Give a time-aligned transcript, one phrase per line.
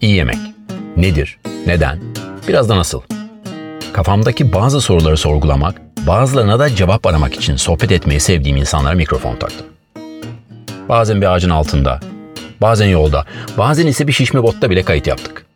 [0.00, 0.38] İyi yemek.
[0.96, 1.38] Nedir?
[1.66, 1.98] Neden?
[2.48, 3.00] Biraz da nasıl?
[3.92, 9.66] Kafamdaki bazı soruları sorgulamak, bazılarına da cevap aramak için sohbet etmeyi sevdiğim insanlara mikrofon taktım.
[10.88, 12.00] Bazen bir ağacın altında,
[12.60, 13.24] bazen yolda,
[13.58, 15.46] bazen ise bir şişme botta bile kayıt yaptık.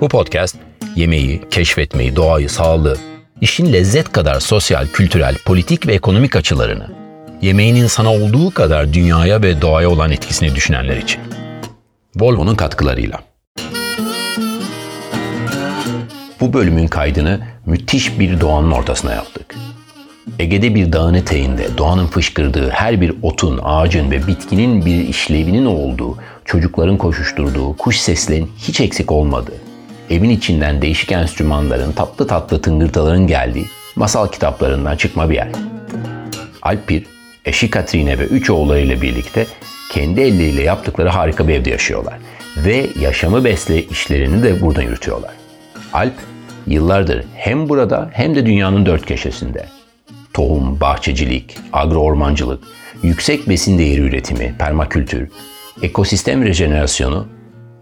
[0.00, 0.56] Bu podcast
[0.96, 2.96] yemeği, keşfetmeyi, doğayı, sağlığı,
[3.40, 6.86] işin lezzet kadar sosyal, kültürel, politik ve ekonomik açılarını,
[7.42, 11.20] yemeğin insana olduğu kadar dünyaya ve doğaya olan etkisini düşünenler için.
[12.16, 13.27] Volvo'nun katkılarıyla.
[16.40, 19.54] Bu bölümün kaydını müthiş bir doğanın ortasına yaptık.
[20.38, 26.16] Ege'de bir dağın eteğinde doğanın fışkırdığı her bir otun, ağacın ve bitkinin bir işlevinin olduğu,
[26.44, 29.56] çocukların koşuşturduğu, kuş seslerin hiç eksik olmadığı,
[30.10, 35.48] evin içinden değişik enstrümanların, tatlı tatlı tıngırtaların geldiği masal kitaplarından çıkma bir yer.
[36.62, 37.06] Alpir,
[37.44, 39.46] eşi Katrine ve üç oğullarıyla birlikte
[39.92, 42.18] kendi elleriyle yaptıkları harika bir evde yaşıyorlar.
[42.56, 45.32] Ve yaşamı besle işlerini de buradan yürütüyorlar.
[45.92, 46.14] Alp,
[46.66, 49.66] yıllardır hem burada hem de dünyanın dört köşesinde.
[50.34, 52.58] Tohum, bahçecilik, agro-ormancılık,
[53.02, 55.30] yüksek besin değeri üretimi, permakültür,
[55.82, 57.26] ekosistem rejenerasyonu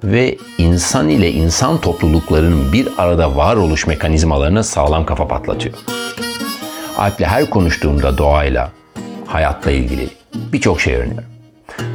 [0.04, 5.74] ve insan ile insan topluluklarının bir arada varoluş mekanizmalarına sağlam kafa patlatıyor.
[6.98, 8.72] Alp'le her konuştuğumda doğayla,
[9.26, 11.28] hayatla ilgili birçok şey öğreniyorum.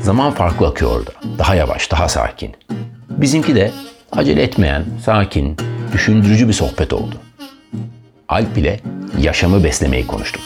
[0.02, 1.12] Zaman farklı akıyor orada.
[1.38, 2.52] Daha yavaş, daha sakin.
[3.10, 3.72] Bizimki de
[4.12, 5.58] acele etmeyen, sakin,
[5.94, 7.16] düşündürücü bir sohbet oldu.
[8.30, 8.80] Alp ile
[9.20, 10.44] yaşamı beslemeyi konuştuk.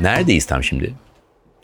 [0.00, 0.94] Neredeyiz tam şimdi?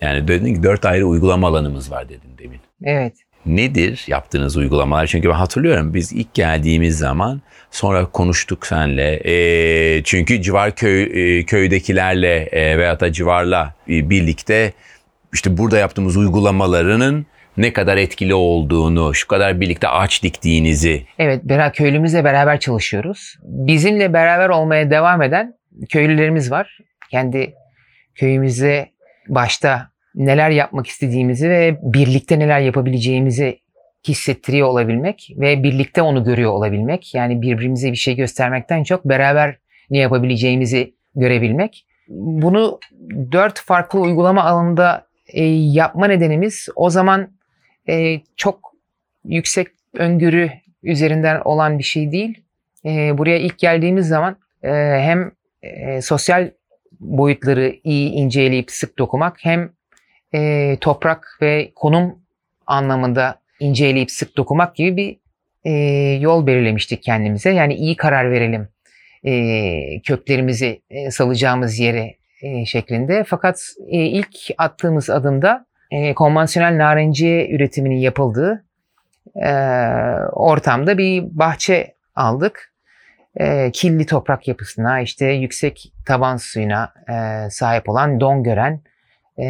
[0.00, 2.60] Yani dedin ki dört ayrı uygulama alanımız var dedin demin.
[2.84, 3.14] Evet.
[3.46, 5.06] Nedir yaptığınız uygulamalar?
[5.06, 7.40] Çünkü ben hatırlıyorum biz ilk geldiğimiz zaman
[7.70, 9.20] sonra konuştuk senle.
[9.24, 11.02] E, çünkü civar köy
[11.38, 14.72] e, köydekilerle e, veyahut da civarla e, birlikte
[15.32, 21.06] işte burada yaptığımız uygulamalarının ne kadar etkili olduğunu, şu kadar birlikte ağaç diktiğinizi.
[21.18, 23.34] Evet, beraber köylümüzle beraber çalışıyoruz.
[23.42, 25.54] Bizimle beraber olmaya devam eden
[25.88, 26.78] köylülerimiz var.
[27.10, 27.54] Kendi
[28.14, 28.88] köyümüzde
[29.28, 33.58] başta neler yapmak istediğimizi ve birlikte neler yapabileceğimizi
[34.08, 37.14] hissettiriyor olabilmek ve birlikte onu görüyor olabilmek.
[37.14, 39.56] Yani birbirimize bir şey göstermekten çok beraber
[39.90, 41.86] ne yapabileceğimizi görebilmek.
[42.08, 42.80] Bunu
[43.32, 47.28] dört farklı uygulama alanında e, yapma nedenimiz o zaman
[47.88, 48.74] e, çok
[49.24, 50.50] yüksek öngörü
[50.82, 52.42] üzerinden olan bir şey değil.
[52.84, 56.50] E, buraya ilk geldiğimiz zaman e, hem e, sosyal
[57.00, 59.72] boyutları iyi inceleyip sık dokumak hem
[60.34, 62.18] e, toprak ve konum
[62.66, 65.18] anlamında inceleyip sık dokumak gibi bir
[65.64, 65.72] e,
[66.20, 67.50] yol belirlemiştik kendimize.
[67.50, 68.68] Yani iyi karar verelim
[69.24, 73.24] e, köklerimizi e, salacağımız yere e, şeklinde.
[73.24, 78.64] Fakat e, ilk attığımız adımda e, konvansiyonel narenciye üretiminin yapıldığı
[79.36, 79.52] e,
[80.32, 82.72] ortamda bir bahçe aldık.
[83.36, 88.80] E, kirli toprak yapısına, işte yüksek taban suyuna e, sahip olan don gören
[89.38, 89.46] e,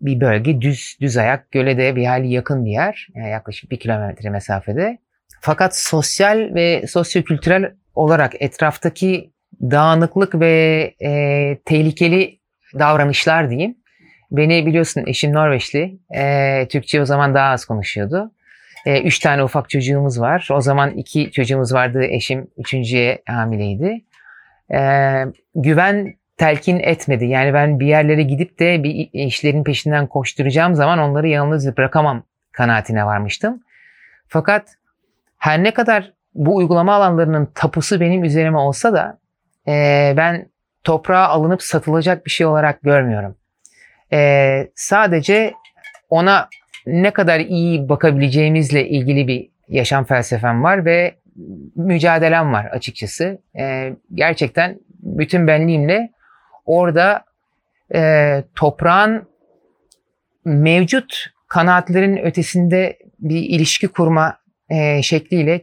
[0.00, 0.60] bir bölge.
[0.60, 3.08] Düz düz ayak, göle de bir hali yakın bir yer.
[3.14, 4.98] Yani yaklaşık bir kilometre mesafede.
[5.40, 9.30] Fakat sosyal ve sosyokültürel olarak etraftaki
[9.60, 12.38] dağınıklık ve e, tehlikeli
[12.78, 13.76] davranışlar diyeyim.
[14.36, 15.98] Beni biliyorsun eşim Norveçli.
[16.14, 18.32] E, Türkçe o zaman daha az konuşuyordu.
[18.86, 20.48] E, üç tane ufak çocuğumuz var.
[20.52, 22.04] O zaman iki çocuğumuz vardı.
[22.04, 24.04] Eşim üçüncüye hamileydi.
[24.72, 24.80] E,
[25.54, 27.24] güven telkin etmedi.
[27.24, 33.06] Yani ben bir yerlere gidip de bir işlerin peşinden koşturacağım zaman onları yalnız bırakamam kanaatine
[33.06, 33.62] varmıştım.
[34.28, 34.68] Fakat
[35.38, 39.18] her ne kadar bu uygulama alanlarının tapusu benim üzerime olsa da
[39.68, 40.48] e, ben
[40.84, 43.36] toprağa alınıp satılacak bir şey olarak görmüyorum.
[44.14, 45.54] E, sadece
[46.10, 46.48] ona
[46.86, 51.14] ne kadar iyi bakabileceğimizle ilgili bir yaşam felsefem var ve
[51.76, 53.38] mücadelem var açıkçası.
[53.58, 56.10] E, gerçekten bütün benliğimle
[56.66, 57.24] orada
[57.94, 59.28] e, toprağın
[60.44, 64.38] mevcut kanaatlerin ötesinde bir ilişki kurma
[64.68, 65.54] e, şekliyle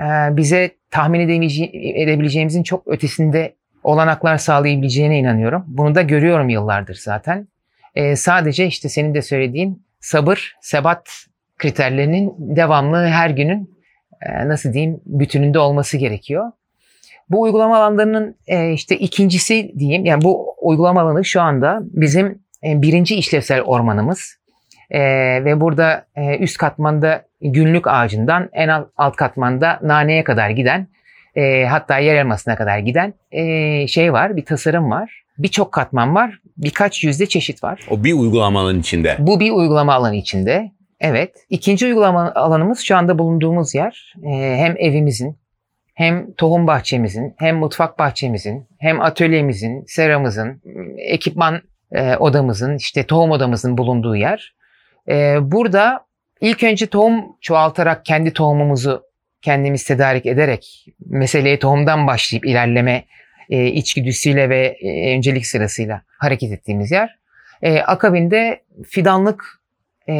[0.00, 5.64] e, bize tahmin edebileceğimizin çok ötesinde olanaklar sağlayabileceğine inanıyorum.
[5.66, 7.48] Bunu da görüyorum yıllardır zaten.
[7.98, 11.08] E, sadece işte senin de söylediğin sabır, sebat
[11.58, 13.78] kriterlerinin devamlı her günün
[14.22, 16.52] e, nasıl diyeyim bütününde olması gerekiyor.
[17.30, 22.26] Bu uygulama alanlarının e, işte ikincisi diyeyim yani bu uygulama alanı şu anda bizim
[22.64, 24.38] e, birinci işlevsel ormanımız.
[24.90, 25.00] E,
[25.44, 30.88] ve burada e, üst katmanda günlük ağacından en alt katmanda naneye kadar giden
[31.34, 35.24] e, hatta yer elmasına kadar giden e, şey var bir tasarım var.
[35.38, 37.80] Birçok katman var birkaç yüzde çeşit var.
[37.90, 39.16] O bir uygulama alanı içinde.
[39.18, 40.72] Bu bir uygulama alanı içinde.
[41.00, 41.46] Evet.
[41.50, 44.14] İkinci uygulama alanımız şu anda bulunduğumuz yer.
[44.24, 45.38] Ee, hem evimizin,
[45.94, 50.62] hem tohum bahçemizin, hem mutfak bahçemizin, hem atölyemizin, seramızın,
[50.98, 51.62] ekipman
[51.92, 54.54] e, odamızın, işte tohum odamızın bulunduğu yer.
[55.08, 56.00] E, burada
[56.40, 59.02] ilk önce tohum çoğaltarak kendi tohumumuzu
[59.42, 63.04] kendimiz tedarik ederek meseleye tohumdan başlayıp ilerleme
[63.50, 67.18] e, içgüdüsüyle ve e, öncelik sırasıyla hareket ettiğimiz yer.
[67.62, 69.60] E, akabinde fidanlık
[70.08, 70.14] e,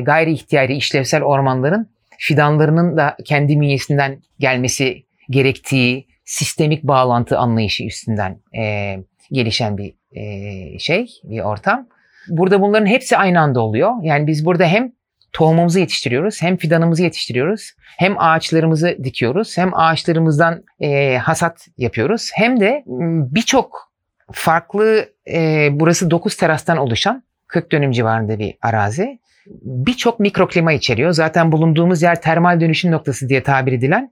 [0.00, 8.96] gayri ihtiyari işlevsel ormanların fidanlarının da kendi bünyesinden gelmesi gerektiği sistemik bağlantı anlayışı üstünden e,
[9.32, 11.88] gelişen bir e, şey, bir ortam.
[12.28, 13.92] Burada bunların hepsi aynı anda oluyor.
[14.02, 14.92] Yani biz burada hem
[15.32, 22.82] tohumumuzu yetiştiriyoruz, hem fidanımızı yetiştiriyoruz, hem ağaçlarımızı dikiyoruz, hem ağaçlarımızdan e, hasat yapıyoruz, hem de
[23.34, 23.92] birçok
[24.32, 29.18] farklı, e, burası 9 terastan oluşan 40 dönüm civarında bir arazi.
[29.62, 31.12] Birçok mikroklima içeriyor.
[31.12, 34.10] Zaten bulunduğumuz yer termal dönüşüm noktası diye tabir edilen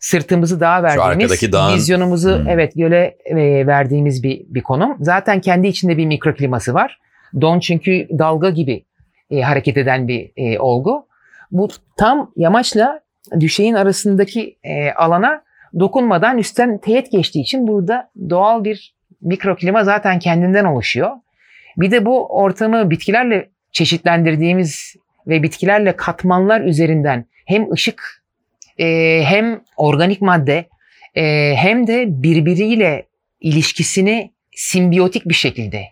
[0.00, 1.76] sırtımızı dağa verdiğimiz, dağın...
[1.76, 2.48] vizyonumuzu hmm.
[2.48, 4.96] evet göle e, verdiğimiz bir, bir konum.
[5.00, 6.98] Zaten kendi içinde bir mikrokliması var.
[7.40, 8.84] Don çünkü dalga gibi
[9.30, 11.06] e, hareket eden bir e, olgu.
[11.50, 13.00] Bu tam yamaçla
[13.40, 15.42] düşeğin arasındaki e, alana
[15.78, 21.10] dokunmadan üstten teğet geçtiği için burada doğal bir mikroklima zaten kendinden oluşuyor.
[21.76, 24.96] Bir de bu ortamı bitkilerle çeşitlendirdiğimiz
[25.26, 28.24] ve bitkilerle katmanlar üzerinden hem ışık
[28.78, 30.68] e, hem organik madde
[31.14, 33.06] e, hem de birbiriyle
[33.40, 35.84] ilişkisini simbiyotik bir şekilde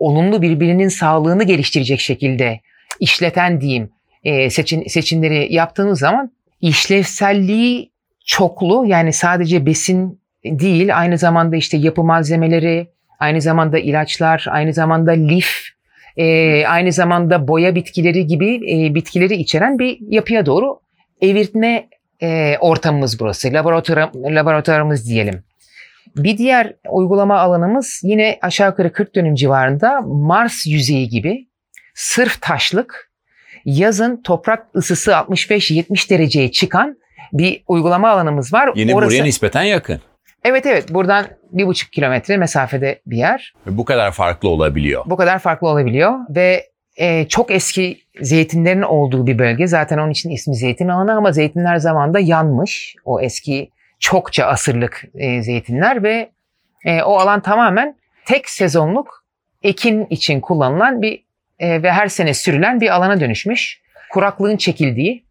[0.00, 2.60] olumlu birbirinin sağlığını geliştirecek şekilde
[3.00, 3.90] işleten diyeyim
[4.24, 7.90] e, seçim, seçimleri yaptığınız zaman işlevselliği
[8.24, 12.88] çoklu yani sadece besin değil aynı zamanda işte yapı malzemeleri,
[13.18, 15.68] aynı zamanda ilaçlar, aynı zamanda lif,
[16.16, 20.80] e, aynı zamanda boya bitkileri gibi e, bitkileri içeren bir yapıya doğru
[21.20, 21.88] evirtme
[22.22, 23.52] e, ortamımız burası.
[23.52, 25.44] Laboratuvar, laboratuvarımız diyelim.
[26.16, 31.48] Bir diğer uygulama alanımız yine aşağı yukarı 40 dönüm civarında Mars yüzeyi gibi
[31.94, 33.10] sırf taşlık
[33.64, 36.96] yazın toprak ısısı 65-70 dereceye çıkan
[37.32, 38.70] bir uygulama alanımız var.
[38.74, 40.00] Yine Orası, buraya nispeten yakın.
[40.44, 43.54] Evet evet buradan bir buçuk kilometre mesafede bir yer.
[43.66, 45.02] Bu kadar farklı olabiliyor.
[45.06, 49.66] Bu kadar farklı olabiliyor ve e, çok eski zeytinlerin olduğu bir bölge.
[49.66, 52.94] Zaten onun için ismi zeytin alanı ama zeytinler zamanında yanmış.
[53.04, 53.70] O eski
[54.00, 56.30] çokça asırlık e, zeytinler ve
[56.84, 59.24] e, o alan tamamen tek sezonluk
[59.62, 61.24] ekin için kullanılan bir
[61.58, 63.80] e, ve her sene sürülen bir alana dönüşmüş.
[64.10, 65.24] Kuraklığın çekildiği,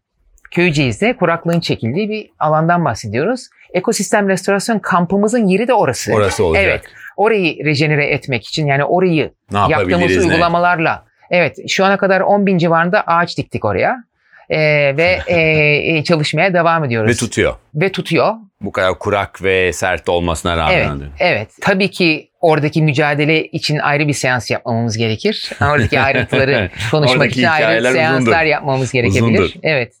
[0.50, 3.48] Köyceğiz'de kuraklığın çekildiği bir alandan bahsediyoruz.
[3.74, 6.12] Ekosistem restorasyon kampımızın yeri de orası.
[6.14, 6.64] Orası olacak.
[6.64, 6.84] Evet.
[7.16, 9.32] Orayı rejenere etmek için yani orayı
[9.68, 14.04] yaptığımız uygulamalarla Evet şu ana kadar 10 bin civarında ağaç diktik oraya.
[14.50, 15.18] Ee, ve
[15.96, 17.10] e, çalışmaya devam ediyoruz.
[17.10, 17.54] Ve tutuyor.
[17.74, 18.34] Ve tutuyor.
[18.60, 21.00] Bu kadar kurak ve sert olmasına rağmen.
[21.00, 21.48] Evet, evet.
[21.60, 25.50] Tabii ki oradaki mücadele için ayrı bir seans yapmamız gerekir.
[25.62, 28.42] Oradaki ayrıntıları konuşmak için ayrı seanslar uzundur.
[28.42, 29.38] yapmamız gerekebilir.
[29.38, 29.50] Uzundur.
[29.62, 29.92] Evet.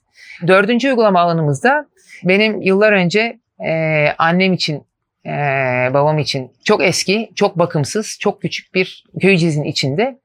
[0.46, 1.86] Dördüncü uygulama alanımızda
[2.24, 4.82] benim yıllar önce e, annem için
[5.26, 5.30] e,
[5.94, 10.18] babam için çok eski, çok bakımsız, çok küçük bir köycizin içinde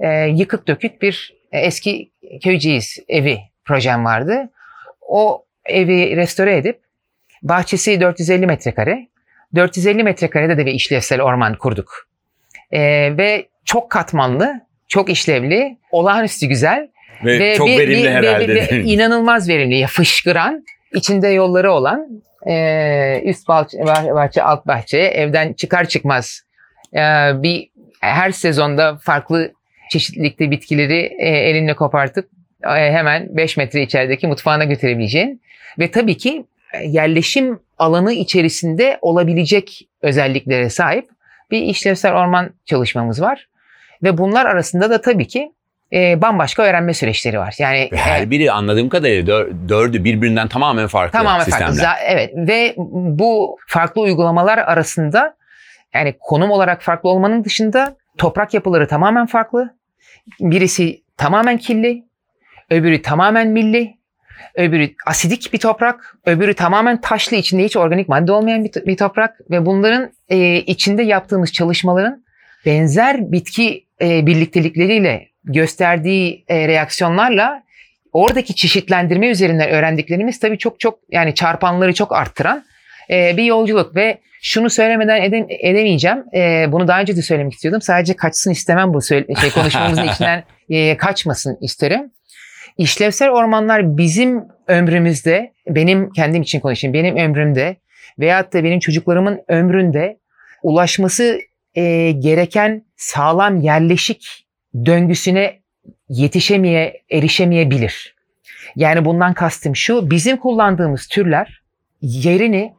[0.00, 2.10] e, yıkık dökük bir e, eski
[2.44, 4.50] köyceğiz evi projem vardı.
[5.00, 6.80] O evi restore edip
[7.42, 9.08] bahçesi 450 metrekare.
[9.54, 12.08] 450 metrekarede de bir işlevsel orman kurduk.
[12.70, 12.80] E,
[13.18, 16.88] ve çok katmanlı, çok işlevli, olağanüstü güzel.
[17.24, 18.54] Ve, ve çok bir, verimli bir, herhalde.
[18.54, 22.08] Ve, ve inanılmaz verimli, fışkıran, içinde yolları olan,
[22.46, 23.78] e, üst bahçe,
[24.14, 26.42] bahçe, alt bahçe, evden çıkar çıkmaz
[26.94, 27.00] e,
[27.42, 27.70] bir
[28.00, 29.52] her sezonda farklı
[29.90, 32.30] çeşitlilikte bitkileri e, elinle kopartıp
[32.62, 35.42] hemen 5 metre içerideki mutfağına götürebileceğin
[35.78, 41.08] ve tabii ki e, yerleşim alanı içerisinde olabilecek özelliklere sahip
[41.50, 43.48] bir işlevsel orman çalışmamız var.
[44.02, 45.52] Ve bunlar arasında da tabii ki
[45.92, 47.54] e, bambaşka öğrenme süreçleri var.
[47.58, 51.84] Yani her e, biri anladığım kadarıyla dör, dördü birbirinden tamamen farklı tamamen sistemler.
[51.84, 52.04] Farklı.
[52.06, 55.36] Evet ve bu farklı uygulamalar arasında
[55.94, 59.74] yani konum olarak farklı olmanın dışında toprak yapıları tamamen farklı.
[60.40, 62.04] Birisi tamamen kirli,
[62.70, 63.94] öbürü tamamen milli,
[64.54, 69.50] öbürü asidik bir toprak, öbürü tamamen taşlı, içinde hiç organik madde olmayan bir, bir toprak
[69.50, 72.24] ve bunların e, içinde yaptığımız çalışmaların
[72.66, 77.62] benzer bitki e, birliktelikleriyle gösterdiği e, reaksiyonlarla
[78.12, 82.64] oradaki çeşitlendirme üzerinden öğrendiklerimiz tabii çok çok yani çarpanları çok arttıran
[83.10, 86.24] e, bir yolculuk ve şunu söylemeden edem, edemeyeceğim.
[86.34, 87.82] E, bunu daha önce de söylemek istiyordum.
[87.82, 92.10] Sadece kaçsın istemem bu söyle, şey konuşmamızın içinden e, kaçmasın isterim.
[92.78, 97.76] İşlevsel ormanlar bizim ömrümüzde, benim kendim için konuşayım, benim ömrümde
[98.18, 100.18] veyahut da benim çocuklarımın ömründe
[100.62, 101.40] ulaşması
[101.74, 104.46] e, gereken sağlam yerleşik
[104.86, 105.60] döngüsüne
[106.08, 108.14] yetişemeye, erişemeyebilir.
[108.76, 111.62] Yani bundan kastım şu, bizim kullandığımız türler
[112.02, 112.74] yerini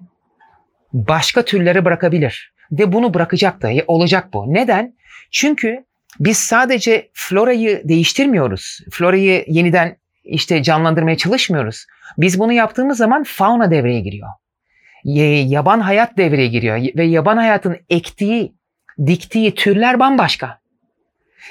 [0.94, 2.54] başka türlere bırakabilir.
[2.72, 4.54] Ve bunu bırakacak da olacak bu.
[4.54, 4.94] Neden?
[5.32, 5.86] Çünkü
[6.20, 8.80] biz sadece florayı değiştirmiyoruz.
[8.92, 11.86] Florayı yeniden işte canlandırmaya çalışmıyoruz.
[12.18, 14.30] Biz bunu yaptığımız zaman fauna devreye giriyor.
[15.04, 18.54] Yaban hayat devreye giriyor ve yaban hayatın ektiği,
[19.06, 20.60] diktiği türler bambaşka.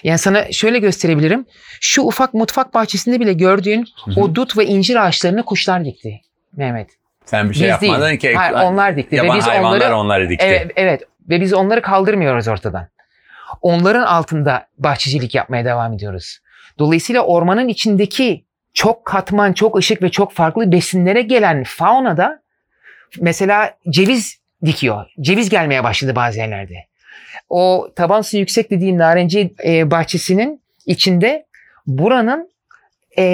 [0.02, 1.46] Yani sana şöyle gösterebilirim.
[1.80, 4.20] Şu ufak mutfak bahçesinde bile gördüğün Hı-hı.
[4.20, 6.20] o dut ve incir ağaçlarını kuşlar dikti
[6.56, 6.90] Mehmet.
[7.24, 8.18] Sen bir şey biz yapmadın değil.
[8.18, 8.34] ki.
[8.34, 9.16] Hayır, onlar dikti.
[9.16, 10.46] Yaban ve biz hayvanlar onları, onları dikti.
[10.46, 11.02] Evet, evet.
[11.28, 12.88] Ve biz onları kaldırmıyoruz ortadan.
[13.62, 16.38] Onların altında bahçecilik yapmaya devam ediyoruz.
[16.78, 22.42] Dolayısıyla ormanın içindeki çok katman, çok ışık ve çok farklı besinlere gelen fauna da
[23.20, 25.06] mesela ceviz dikiyor.
[25.20, 26.74] Ceviz gelmeye başladı bazı yerlerde.
[27.48, 31.46] O taban su yüksek dediğim narenci e, bahçesinin içinde
[31.86, 32.50] buranın
[33.18, 33.24] e,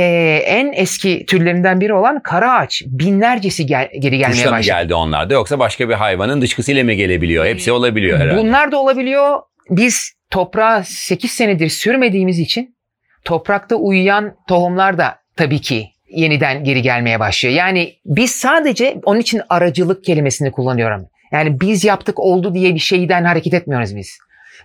[0.47, 4.67] en eski türlerinden biri olan kara ağaç binlercesi gel, geri gelmeye Kuşla başladı.
[4.79, 7.47] geldi onlar da yoksa başka bir hayvanın dışkısıyla mı gelebiliyor?
[7.47, 8.41] Hepsi olabiliyor herhalde.
[8.41, 9.39] Bunlar da olabiliyor.
[9.71, 12.77] Biz toprağa 8 senedir sürmediğimiz için
[13.25, 17.55] toprakta uyuyan tohumlar da tabii ki yeniden geri gelmeye başlıyor.
[17.55, 21.07] Yani biz sadece onun için aracılık kelimesini kullanıyorum.
[21.33, 24.19] Yani biz yaptık oldu diye bir şeyden hareket etmiyoruz biz.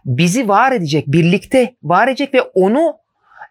[0.05, 2.97] Bizi var edecek, birlikte var edecek ve onu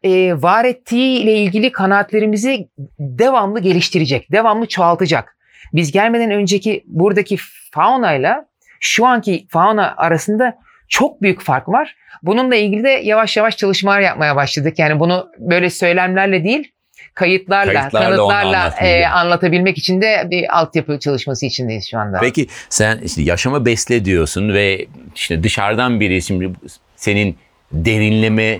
[0.02, 5.36] e, var ettiği ile ilgili kanaatlerimizi devamlı geliştirecek, devamlı çoğaltacak.
[5.72, 7.36] Biz gelmeden önceki buradaki
[7.72, 8.34] fauna ile
[8.80, 11.96] şu anki fauna arasında çok büyük fark var.
[12.22, 14.78] Bununla ilgili de yavaş yavaş çalışmalar yapmaya başladık.
[14.78, 16.72] Yani bunu böyle söylemlerle değil,
[17.14, 22.18] kayıtlarla, kayıtlarla kanıtlarla e, anlatabilmek için de bir altyapı çalışması içindeyiz şu anda.
[22.20, 26.50] Peki sen işte yaşamı besle diyorsun ve işte dışarıdan biri şimdi
[26.96, 27.36] senin
[27.72, 28.58] derinleme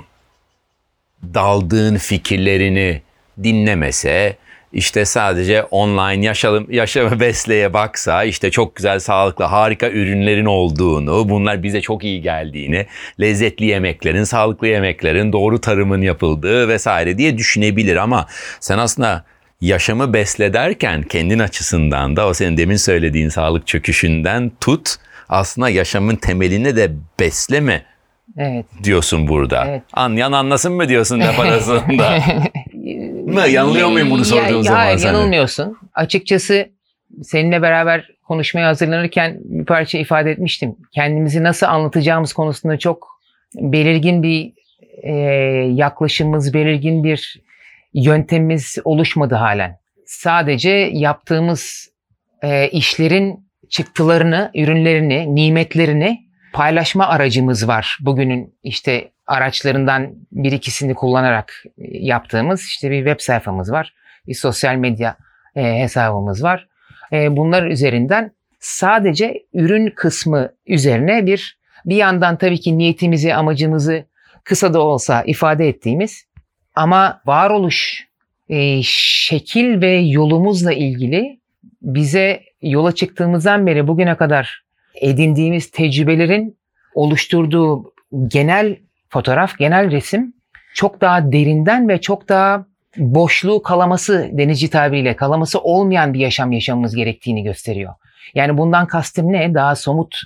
[1.23, 3.03] daldığın fikirlerini
[3.43, 4.37] dinlemese
[4.73, 11.63] işte sadece online yaşalım, yaşama besleye baksa işte çok güzel sağlıklı harika ürünlerin olduğunu bunlar
[11.63, 12.87] bize çok iyi geldiğini
[13.21, 18.27] lezzetli yemeklerin sağlıklı yemeklerin doğru tarımın yapıldığı vesaire diye düşünebilir ama
[18.61, 19.25] sen aslında
[19.61, 24.95] yaşamı besle derken kendin açısından da o senin demin söylediğin sağlık çöküşünden tut
[25.29, 27.83] aslında yaşamın temelini de besleme
[28.39, 28.67] Evet.
[28.85, 29.67] diyorsun burada.
[29.69, 29.83] Evet.
[29.93, 32.19] Anlayan anlasın mı diyorsun laf arasında?
[33.35, 33.49] mı?
[33.49, 35.77] Yanılıyor muyum bunu sorduğum zaman Hayır yanılmıyorsun.
[35.95, 36.69] Açıkçası
[37.23, 40.77] seninle beraber konuşmaya hazırlanırken bir parça ifade etmiştim.
[40.93, 43.09] Kendimizi nasıl anlatacağımız konusunda çok
[43.55, 44.53] belirgin bir
[45.03, 45.13] e,
[45.75, 47.43] yaklaşımımız, belirgin bir
[47.95, 49.79] yöntemimiz oluşmadı halen.
[50.07, 51.89] Sadece yaptığımız
[52.43, 56.21] e, işlerin çıktılarını, ürünlerini, nimetlerini
[56.53, 57.99] paylaşma aracımız var.
[58.01, 63.95] Bugünün işte araçlarından bir ikisini kullanarak yaptığımız işte bir web sayfamız var.
[64.27, 65.17] Bir sosyal medya
[65.57, 66.69] e, hesabımız var.
[67.13, 74.05] E, bunlar üzerinden sadece ürün kısmı üzerine bir bir yandan tabii ki niyetimizi, amacımızı
[74.45, 76.25] kısa da olsa ifade ettiğimiz
[76.75, 78.09] ama varoluş
[78.49, 81.41] e, şekil ve yolumuzla ilgili
[81.83, 86.59] bize yola çıktığımızdan beri bugüne kadar edindiğimiz tecrübelerin
[86.95, 87.95] oluşturduğu
[88.29, 88.77] genel
[89.09, 90.35] fotoğraf, genel resim
[90.75, 96.95] çok daha derinden ve çok daha boşluğu kalaması denizci tabiriyle kalaması olmayan bir yaşam yaşamamız
[96.95, 97.95] gerektiğini gösteriyor.
[98.35, 99.55] Yani bundan kastım ne?
[99.55, 100.17] Daha somut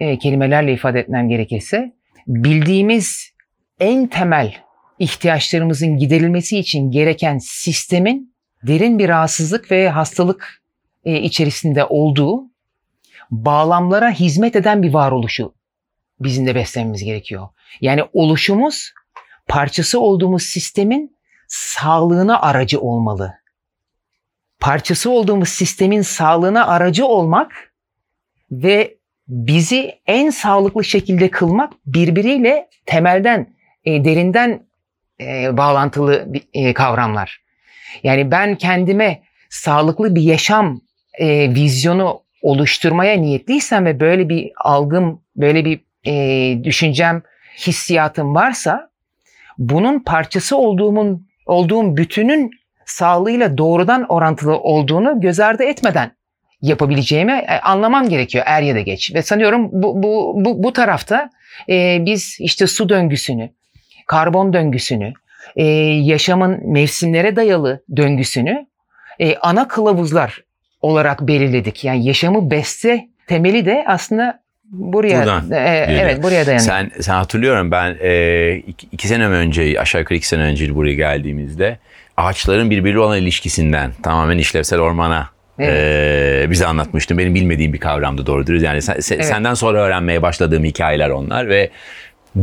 [0.00, 1.92] e, kelimelerle ifade etmem gerekirse
[2.26, 3.32] bildiğimiz
[3.80, 4.54] en temel
[4.98, 10.62] ihtiyaçlarımızın giderilmesi için gereken sistemin derin bir rahatsızlık ve hastalık
[11.04, 12.42] e, içerisinde olduğu
[13.30, 15.54] bağlamlara hizmet eden bir varoluşu
[16.24, 17.48] bizim de beslememiz gerekiyor.
[17.80, 18.92] Yani oluşumuz
[19.48, 21.16] parçası olduğumuz sistemin
[21.48, 23.34] sağlığına aracı olmalı.
[24.60, 27.72] Parçası olduğumuz sistemin sağlığına aracı olmak
[28.50, 28.96] ve
[29.28, 34.66] bizi en sağlıklı şekilde kılmak birbiriyle temelden, e, derinden
[35.20, 37.42] e, bağlantılı e, kavramlar.
[38.02, 40.80] Yani ben kendime sağlıklı bir yaşam
[41.18, 47.22] e, vizyonu oluşturmaya niyetliysem ve böyle bir algım, böyle bir e, düşüncem,
[47.58, 48.90] hissiyatım varsa
[49.58, 52.50] bunun parçası olduğumun olduğum bütünün
[52.86, 56.12] sağlığıyla doğrudan orantılı olduğunu göz ardı etmeden
[56.62, 59.14] yapabileceğimi e, anlamam gerekiyor er ya da geç.
[59.14, 61.30] Ve sanıyorum bu, bu, bu, bu tarafta
[61.68, 63.50] e, biz işte su döngüsünü,
[64.06, 65.12] karbon döngüsünü,
[65.56, 65.64] e,
[66.02, 68.66] yaşamın mevsimlere dayalı döngüsünü
[69.18, 70.44] e, ana kılavuzlar
[70.80, 71.84] olarak belirledik.
[71.84, 74.41] Yani yaşamı beste temeli de aslında
[74.72, 76.66] buraya Buradan e, evet buraya dayanıyor.
[76.66, 80.94] Sen, sen hatırlıyorum ben e, iki, iki sene önce aşağı yukarı iki sene önce buraya
[80.94, 81.78] geldiğimizde
[82.16, 87.18] ağaçların birbiriyle olan ilişkisinden tamamen işlevsel ormana e, bize anlatmıştın.
[87.18, 88.54] Benim bilmediğim bir kavramdı doğrudur.
[88.54, 89.26] Yani sen, se- Evet.
[89.26, 91.70] senden sonra öğrenmeye başladığım hikayeler onlar ve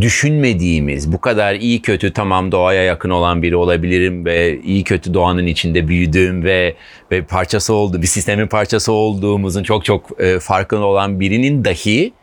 [0.02, 5.46] düşünmediğimiz bu kadar iyi kötü tamam doğaya yakın olan biri olabilirim ve iyi kötü doğanın
[5.46, 6.76] içinde büyüdüğüm ve
[7.12, 12.14] ve parçası oldu bir sistemin parçası olduğumuzun çok çok e, farkında olan birinin dahi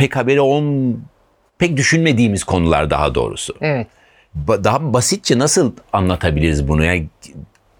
[0.00, 0.64] pek haberi ol
[1.58, 3.54] pek düşünmediğimiz konular daha doğrusu.
[3.60, 3.86] Evet.
[4.46, 6.84] Ba- daha basitçe nasıl anlatabiliriz bunu?
[6.84, 7.08] Yani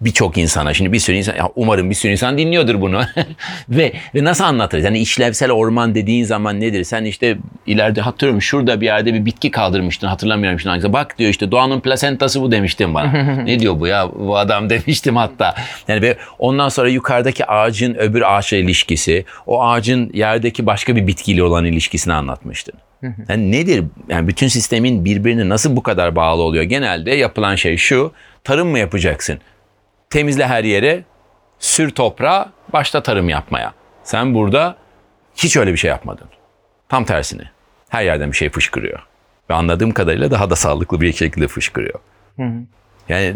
[0.01, 3.01] birçok insana şimdi bir sürü insan ya umarım bir sürü insan dinliyordur bunu
[3.69, 4.85] ve ve nasıl anlatırız?
[4.85, 6.83] Yani işlevsel orman dediğin zaman nedir?
[6.83, 10.93] Sen işte ileride hatırlıyorum şurada bir yerde bir bitki kaldırmıştın hatırlamıyorum şimdi hangisi.
[10.93, 13.11] Bak diyor işte doğanın plasentası bu demiştin bana.
[13.45, 15.55] ne diyor bu ya bu adam demiştim hatta.
[15.87, 21.43] Yani ve ondan sonra yukarıdaki ağacın öbür ağaçla ilişkisi, o ağacın yerdeki başka bir bitkiyle
[21.43, 22.73] olan ilişkisini anlatmıştın.
[23.29, 23.83] Yani nedir?
[24.09, 26.63] Yani bütün sistemin birbirine nasıl bu kadar bağlı oluyor?
[26.63, 28.11] Genelde yapılan şey şu.
[28.43, 29.39] Tarım mı yapacaksın?
[30.11, 31.03] Temizle her yere,
[31.59, 33.73] sür toprağa, başta tarım yapmaya.
[34.03, 34.75] Sen burada
[35.35, 36.27] hiç öyle bir şey yapmadın.
[36.89, 37.43] Tam tersine.
[37.89, 38.99] Her yerden bir şey fışkırıyor.
[39.49, 41.99] Ve anladığım kadarıyla daha da sağlıklı bir şekilde fışkırıyor.
[43.09, 43.35] Yani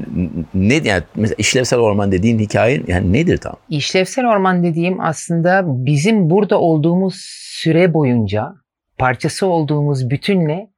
[0.54, 3.56] ne yani mesela işlevsel orman dediğin hikaye yani nedir tam?
[3.70, 8.56] İşlevsel orman dediğim aslında bizim burada olduğumuz süre boyunca
[8.98, 10.70] parçası olduğumuz bütünle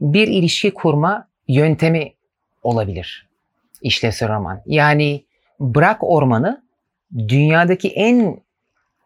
[0.00, 2.12] bir ilişki kurma yöntemi
[2.62, 3.28] olabilir.
[3.82, 4.62] İşlevsel orman.
[4.66, 5.25] Yani
[5.60, 6.62] bırak ormanı
[7.28, 8.36] dünyadaki en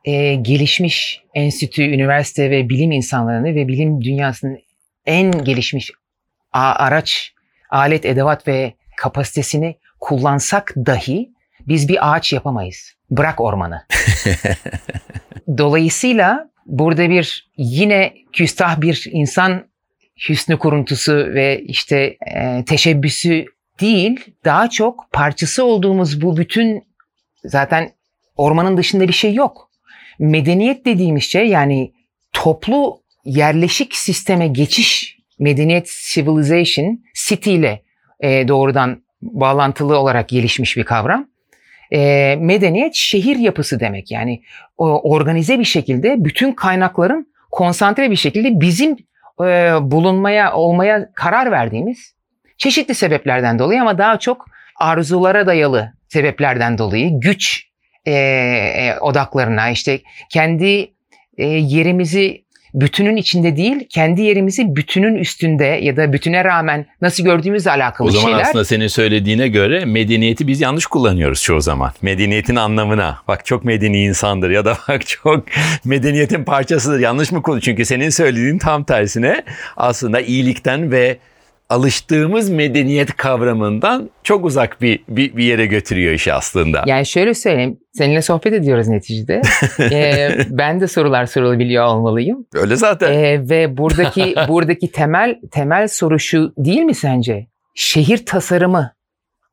[0.04, 4.58] e, gelişmiş enstitü, üniversite ve bilim insanlarını ve bilim dünyasının
[5.06, 5.90] en gelişmiş
[6.52, 7.32] araç,
[7.70, 11.30] alet, edevat ve kapasitesini kullansak dahi
[11.68, 12.92] biz bir ağaç yapamayız.
[13.10, 13.86] Bırak ormanı.
[15.58, 19.66] Dolayısıyla burada bir yine küstah bir insan
[20.28, 23.44] hüsnü kuruntusu ve işte e, teşebbüsü
[23.80, 26.82] değil, daha çok parçası olduğumuz bu bütün
[27.44, 27.90] zaten
[28.36, 29.70] ormanın dışında bir şey yok.
[30.18, 31.92] Medeniyet dediğimiz şey yani
[32.32, 37.82] toplu yerleşik sisteme geçiş, medeniyet civilization, city ile
[38.20, 41.28] e, doğrudan bağlantılı olarak gelişmiş bir kavram.
[41.92, 44.10] E, medeniyet şehir yapısı demek.
[44.10, 44.42] Yani
[44.78, 48.96] o, organize bir şekilde bütün kaynakların konsantre bir şekilde bizim
[49.40, 52.14] e, bulunmaya, olmaya karar verdiğimiz
[52.60, 54.46] çeşitli sebeplerden dolayı ama daha çok
[54.76, 57.66] arzulara dayalı sebeplerden dolayı güç
[58.06, 60.90] e, e, odaklarına işte kendi
[61.38, 62.44] e, yerimizi
[62.74, 68.10] bütünün içinde değil kendi yerimizi bütünün üstünde ya da bütüne rağmen nasıl gördüğümüzle alakalı O
[68.10, 68.42] zaman şeyler.
[68.42, 71.92] aslında senin söylediğine göre medeniyeti biz yanlış kullanıyoruz çoğu zaman.
[72.02, 73.18] Medeniyetin anlamına.
[73.28, 75.44] Bak çok medeni insandır ya da bak çok
[75.84, 77.00] medeniyetin parçasıdır.
[77.00, 77.64] Yanlış mı kullanıyoruz?
[77.64, 79.44] Çünkü senin söylediğin tam tersine
[79.76, 81.18] aslında iyilikten ve
[81.70, 86.84] alıştığımız medeniyet kavramından çok uzak bir, bir, bir yere götürüyor işi aslında.
[86.86, 89.42] Yani şöyle söyleyeyim, seninle sohbet ediyoruz neticede.
[89.80, 92.46] Ee, ben de sorular sorulabiliyor olmalıyım.
[92.54, 93.12] Öyle zaten.
[93.12, 97.46] Ee, ve buradaki buradaki temel temel soru şu değil mi sence?
[97.74, 98.92] Şehir tasarımı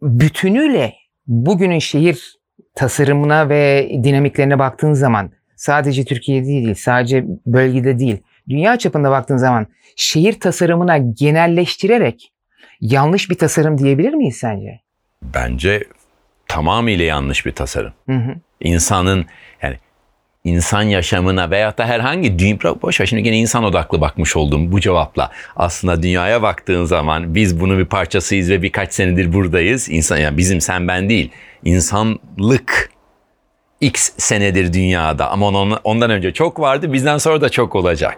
[0.02, 0.94] bütünüyle
[1.28, 2.38] bugünün şehir
[2.76, 8.18] tasarımına ve dinamiklerine baktığın zaman sadece Türkiye'de değil, sadece bölgede değil,
[8.50, 12.32] dünya çapında baktığın zaman şehir tasarımına genelleştirerek
[12.82, 14.80] yanlış bir tasarım diyebilir miyiz sence?
[15.22, 15.84] Bence
[16.48, 17.94] tamamıyla yanlış bir tasarım.
[18.06, 18.36] Hı hı.
[18.62, 19.26] insanın
[19.62, 19.78] yani
[20.44, 24.80] insan yaşamına veyahut da herhangi dünya boş ver şimdi gene insan odaklı bakmış oldum bu
[24.80, 25.32] cevapla.
[25.56, 29.90] Aslında dünyaya baktığın zaman biz bunun bir parçasıyız ve birkaç senedir buradayız.
[29.90, 31.32] İnsan yani bizim sen ben değil.
[31.64, 32.92] İnsanlık
[33.82, 38.18] X senedir dünyada ama ondan önce çok vardı bizden sonra da çok olacak.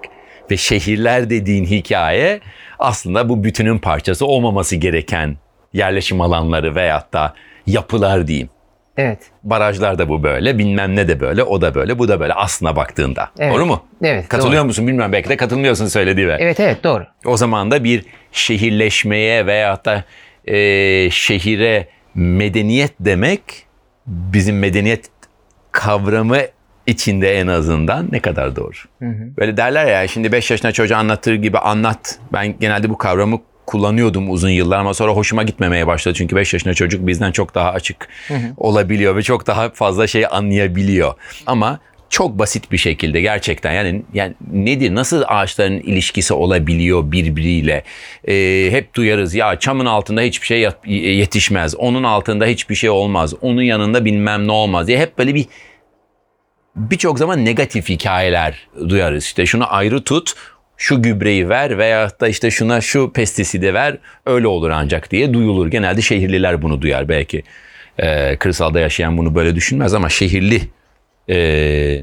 [0.51, 2.39] Ve şehirler dediğin hikaye
[2.79, 5.37] aslında bu bütünün parçası olmaması gereken
[5.73, 7.33] yerleşim alanları veyahut da
[7.67, 8.49] yapılar diyeyim.
[8.97, 9.19] Evet.
[9.43, 12.75] Barajlar da bu böyle, bilmem ne de böyle, o da böyle, bu da böyle aslına
[12.75, 13.29] baktığında.
[13.39, 13.53] Evet.
[13.53, 13.83] Doğru mu?
[14.03, 14.27] Evet.
[14.27, 14.67] Katılıyor doğru.
[14.67, 16.37] musun bilmiyorum belki de katılmıyorsun söylediğime.
[16.39, 17.05] Evet evet doğru.
[17.25, 20.03] O zaman da bir şehirleşmeye veyahut da
[20.45, 23.41] e, şehire medeniyet demek
[24.07, 25.05] bizim medeniyet
[25.71, 26.39] kavramı
[26.89, 28.75] içinde en azından ne kadar doğru.
[29.37, 32.19] Böyle derler ya şimdi 5 yaşında çocuğa anlatır gibi anlat.
[32.33, 36.15] Ben genelde bu kavramı kullanıyordum uzun yıllar ama sonra hoşuma gitmemeye başladı.
[36.17, 38.07] Çünkü 5 yaşında çocuk bizden çok daha açık
[38.57, 41.13] olabiliyor ve çok daha fazla şey anlayabiliyor.
[41.45, 47.83] Ama çok basit bir şekilde gerçekten yani yani nedir nasıl ağaçların ilişkisi olabiliyor birbiriyle
[48.27, 50.67] ee, hep duyarız ya çamın altında hiçbir şey
[51.17, 55.45] yetişmez onun altında hiçbir şey olmaz onun yanında bilmem ne olmaz diye hep böyle bir
[56.79, 60.33] birçok zaman negatif hikayeler duyarız işte şunu ayrı tut
[60.77, 65.67] şu gübreyi ver veya da işte şuna şu pestisidi ver öyle olur ancak diye duyulur
[65.67, 67.43] genelde şehirliler bunu duyar belki
[67.99, 70.61] ee, kırsalda yaşayan bunu böyle düşünmez ama şehirli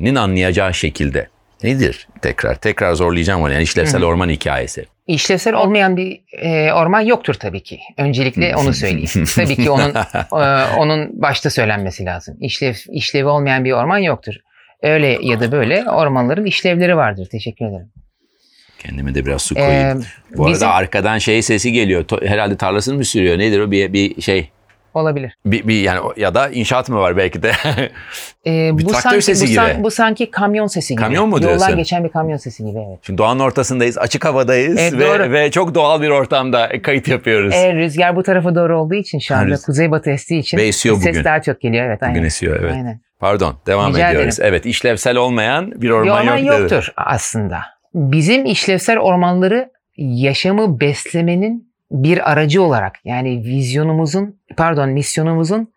[0.00, 1.28] nin anlayacağı şekilde.
[1.62, 2.54] Nedir tekrar?
[2.54, 3.52] Tekrar zorlayacağım onu.
[3.52, 4.06] Yani işlevsel Hı.
[4.06, 4.86] orman hikayesi.
[5.06, 7.78] İşlevsel olmayan bir e, orman yoktur tabii ki.
[7.96, 9.24] Öncelikle onu söyleyeyim.
[9.36, 9.94] tabii ki onun
[10.42, 12.36] e, onun başta söylenmesi lazım.
[12.40, 14.34] İşlev işlevi olmayan bir orman yoktur.
[14.82, 17.28] Öyle ya da böyle ormanların işlevleri vardır.
[17.30, 17.90] Teşekkür ederim.
[18.78, 20.00] Kendime de biraz su koyayım.
[20.00, 20.68] Ee, Bu bizim...
[20.68, 22.04] arada arkadan şey sesi geliyor.
[22.22, 23.38] Herhalde tarlasını mı sürüyor?
[23.38, 23.70] Nedir o?
[23.70, 24.50] Bir, bir şey
[24.96, 25.36] Olabilir.
[25.46, 27.52] Bir, bir yani ya da inşaat mı var belki de?
[28.46, 29.56] ee, bir bu traktör sanki, sesi bu gibi.
[29.56, 31.02] San, bu sanki kamyon sesi gibi.
[31.02, 31.58] Kamyon mu diyorsun?
[31.58, 32.98] Yoldan geçen bir kamyon sesi gibi evet.
[33.02, 35.32] Şimdi doğanın ortasındayız, açık havadayız evet, ve, doğru.
[35.32, 37.54] ve çok doğal bir ortamda kayıt yapıyoruz.
[37.56, 39.62] Evet, rüzgar bu tarafa doğru olduğu için şu anda Rüz...
[39.62, 41.86] kuzeybatı estiği için ve esiyor ses daha çok geliyor.
[41.86, 42.14] Evet, aynen.
[42.14, 42.72] Bugün esiyor evet.
[42.74, 43.00] Aynen.
[43.26, 44.38] Pardon devam Rica ediyoruz.
[44.38, 44.48] Ederim.
[44.48, 46.92] Evet işlevsel olmayan bir orman, bir orman yok yoktur dedi.
[46.96, 47.60] aslında.
[47.94, 55.72] Bizim işlevsel ormanları yaşamı beslemenin bir aracı olarak yani vizyonumuzun pardon misyonumuzun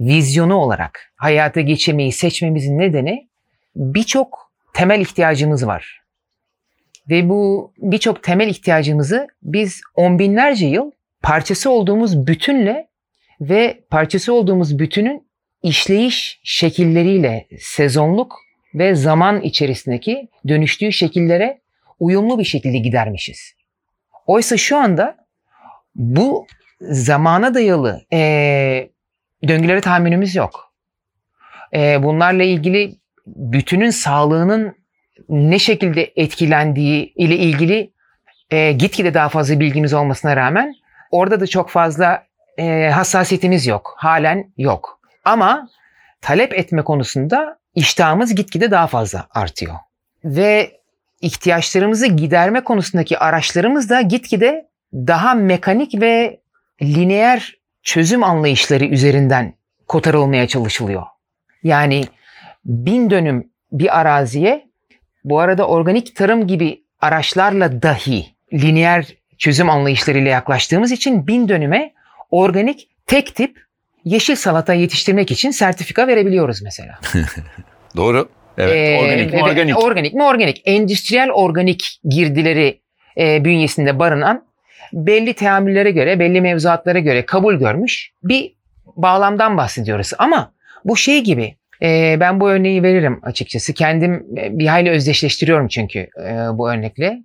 [0.00, 3.28] vizyonu olarak hayata geçirmeyi seçmemizin nedeni
[3.76, 6.02] birçok temel ihtiyacımız var.
[7.10, 10.90] Ve bu birçok temel ihtiyacımızı biz on binlerce yıl
[11.22, 12.88] parçası olduğumuz bütünle
[13.40, 15.25] ve parçası olduğumuz bütünün
[15.66, 18.40] işleyiş şekilleriyle sezonluk
[18.74, 21.60] ve zaman içerisindeki dönüştüğü şekillere
[22.00, 23.52] uyumlu bir şekilde gidermişiz.
[24.26, 25.16] Oysa şu anda
[25.94, 26.46] bu
[26.80, 28.88] zamana dayalı e,
[29.48, 30.74] döngülere tahammülümüz yok.
[31.74, 32.94] E, bunlarla ilgili
[33.26, 34.76] bütünün sağlığının
[35.28, 37.92] ne şekilde etkilendiği ile ilgili
[38.50, 40.74] e, gitgide daha fazla bilgimiz olmasına rağmen
[41.10, 42.26] orada da çok fazla
[42.58, 43.94] e, hassasiyetimiz yok.
[43.96, 44.95] Halen yok.
[45.26, 45.68] Ama
[46.20, 49.74] talep etme konusunda iştahımız gitgide daha fazla artıyor.
[50.24, 50.80] Ve
[51.20, 56.40] ihtiyaçlarımızı giderme konusundaki araçlarımız da gitgide daha mekanik ve
[56.82, 59.54] lineer çözüm anlayışları üzerinden
[59.88, 61.02] kotarılmaya çalışılıyor.
[61.62, 62.04] Yani
[62.64, 64.66] bin dönüm bir araziye
[65.24, 69.06] bu arada organik tarım gibi araçlarla dahi lineer
[69.38, 71.92] çözüm anlayışlarıyla yaklaştığımız için bin dönüme
[72.30, 73.65] organik tek tip
[74.06, 76.98] yeşil salata yetiştirmek için sertifika verebiliyoruz mesela.
[77.96, 78.28] Doğru.
[78.58, 78.76] Evet.
[78.76, 79.78] Ee, organik mi organik?
[79.78, 80.62] Organik mi organik?
[80.64, 82.80] Endüstriyel organik girdileri
[83.18, 84.46] e, bünyesinde barınan
[84.92, 88.52] belli teamüllere göre, belli mevzuatlara göre kabul görmüş bir
[88.96, 90.12] bağlamdan bahsediyoruz.
[90.18, 90.52] Ama
[90.84, 93.72] bu şey gibi e, ben bu örneği veririm açıkçası.
[93.72, 97.18] Kendim e, bir hayli özdeşleştiriyorum çünkü e, bu örnekle.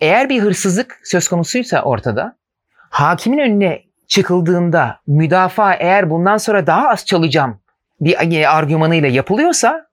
[0.00, 2.36] Eğer bir hırsızlık söz konusuysa ortada,
[2.74, 7.60] hakimin önüne çıkıldığında müdafaa eğer bundan sonra daha az çalacağım
[8.00, 9.86] bir e, argümanıyla yapılıyorsa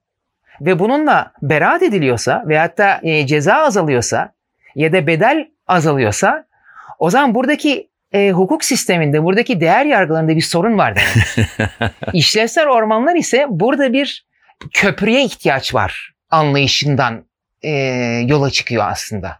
[0.60, 4.32] ve bununla beraat ediliyorsa veyahut da e, ceza azalıyorsa
[4.74, 6.44] ya da bedel azalıyorsa
[6.98, 11.48] o zaman buradaki e, hukuk sisteminde, buradaki değer yargılarında bir sorun var demek.
[12.12, 14.26] İşlevsel ormanlar ise burada bir
[14.72, 17.24] köprüye ihtiyaç var anlayışından
[17.62, 17.70] e,
[18.28, 19.38] yola çıkıyor aslında.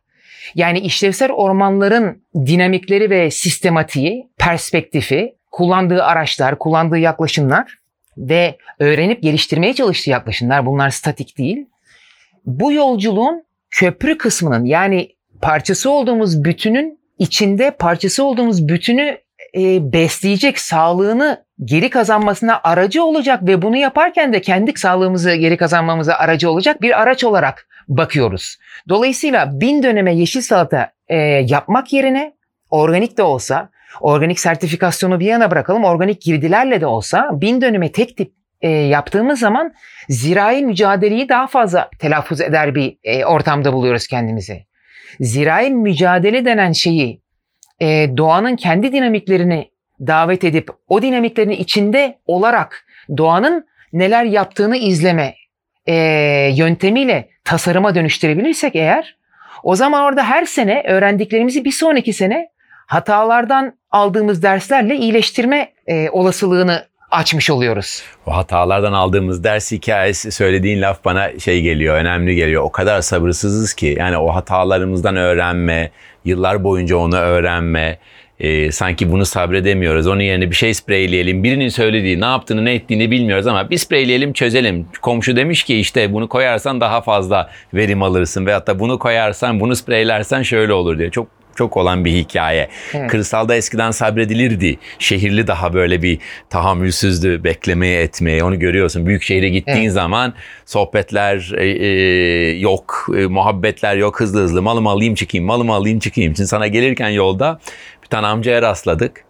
[0.55, 7.79] Yani işlevsel ormanların dinamikleri ve sistematiği, perspektifi, kullandığı araçlar, kullandığı yaklaşımlar
[8.17, 11.67] ve öğrenip geliştirmeye çalıştığı yaklaşımlar bunlar statik değil.
[12.45, 15.09] Bu yolculuğun köprü kısmının yani
[15.43, 19.19] parçası olduğumuz bütünün içinde parçası olduğumuz bütünü
[19.57, 26.15] e, besleyecek, sağlığını geri kazanmasına aracı olacak ve bunu yaparken de kendi sağlığımızı geri kazanmamıza
[26.15, 28.57] aracı olacak bir araç olarak bakıyoruz.
[28.89, 31.17] Dolayısıyla bin döneme yeşil salata e,
[31.49, 32.35] yapmak yerine
[32.71, 38.17] organik de olsa, organik sertifikasyonu bir yana bırakalım, organik girdilerle de olsa bin döneme tek
[38.17, 39.75] tip e, yaptığımız zaman
[40.09, 44.67] zirai mücadeleyi daha fazla telaffuz eder bir e, ortamda buluyoruz kendimizi
[45.21, 47.23] zirai mücadele denen şeyi
[47.81, 52.87] e, doğanın kendi dinamiklerini davet edip o dinamiklerin içinde olarak
[53.17, 55.35] doğanın neler yaptığını izleme
[55.87, 55.95] e,
[56.55, 59.17] yöntemiyle tasarıma dönüştürebilirsek eğer
[59.63, 62.49] o zaman orada her sene öğrendiklerimizi bir sonraki sene
[62.87, 66.87] hatalardan aldığımız derslerle iyileştirme e, olasılığını
[67.17, 68.03] açmış oluyoruz.
[68.27, 72.63] O hatalardan aldığımız ders hikayesi söylediğin laf bana şey geliyor, önemli geliyor.
[72.63, 75.91] O kadar sabırsızız ki yani o hatalarımızdan öğrenme,
[76.25, 77.99] yıllar boyunca onu öğrenme,
[78.41, 80.07] e, sanki bunu sabredemiyoruz.
[80.07, 81.45] Onun yerine bir şey spreyleyelim.
[81.45, 84.89] Birinin söylediği ne yaptığını ne ettiğini bilmiyoruz ama bir spreyleyelim çözelim.
[85.03, 88.47] Komşu demiş ki işte bunu koyarsan daha fazla verim alırsın.
[88.47, 91.11] Veyahut da bunu koyarsan bunu spreylersen şöyle olur diye.
[91.11, 92.69] Çok çok olan bir hikaye.
[92.95, 93.11] Evet.
[93.11, 94.79] Kırsalda eskiden sabredilirdi.
[94.99, 96.19] Şehirli daha böyle bir
[96.51, 98.45] tahammülsüzdü beklemeye etmeye.
[98.45, 99.07] Onu görüyorsun.
[99.07, 99.93] Büyük şehre gittiğin evet.
[99.93, 100.35] zaman
[100.67, 104.63] sohbetler e, e, yok, e, muhabbetler yok hızlı hızlı.
[104.63, 106.37] Malımı alayım çıkayım, malımı alayım çıkayım.
[106.37, 107.61] Şimdi sana gelirken yolda
[108.03, 109.25] bir tane amcaya rastladık.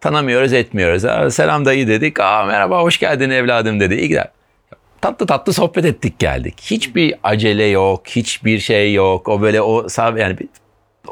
[0.00, 1.34] Tanımıyoruz etmiyoruz.
[1.34, 2.20] Selam dayı dedik.
[2.20, 3.94] Aa merhaba hoş geldin evladım dedi.
[3.94, 4.18] İyi
[5.00, 6.54] tatlı tatlı sohbet ettik geldik.
[6.62, 9.28] Hiçbir acele yok, hiçbir şey yok.
[9.28, 10.36] O böyle o yani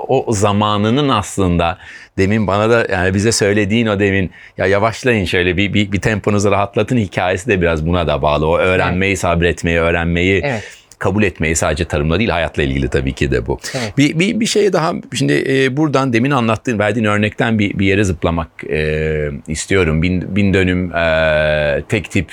[0.09, 1.79] o zamanının aslında
[2.19, 6.51] demin bana da yani bize söylediğin o demin ya yavaşlayın şöyle bir, bir, bir temponuzu
[6.51, 8.47] rahatlatın hikayesi de biraz buna da bağlı.
[8.47, 9.19] O öğrenmeyi, evet.
[9.19, 10.65] sabretmeyi, öğrenmeyi evet.
[10.99, 13.59] kabul etmeyi sadece tarımla değil hayatla ilgili tabii ki de bu.
[13.75, 13.99] Evet.
[13.99, 18.05] Bir, bir, bir şey daha şimdi e, buradan demin anlattığın verdiğin örnekten bir, bir yere
[18.05, 20.03] zıplamak e, istiyorum.
[20.03, 22.33] Bin, bin dönüm e, tek tip